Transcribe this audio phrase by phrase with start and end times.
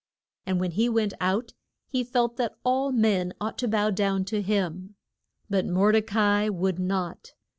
[0.47, 1.53] And when he went out
[1.85, 4.95] he felt that all men ought to bow down to him.
[5.47, 7.33] But Mor de ca i would not.